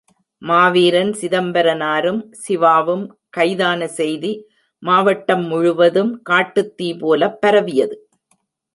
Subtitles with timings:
[0.41, 3.05] மாவீரன் சிதம்பரனாரும், சிவாவும்
[3.29, 4.33] கைதான செய்தி
[4.83, 7.97] மாவட்டம் முழுவதும் காட்டுத் தீ போலப் பரவியது.